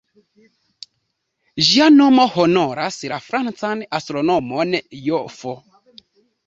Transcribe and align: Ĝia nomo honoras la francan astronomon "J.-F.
Ĝia 1.67 1.91
nomo 1.99 2.27
honoras 2.39 2.99
la 3.13 3.21
francan 3.29 3.87
astronomon 4.01 4.77
"J.-F. 5.07 5.51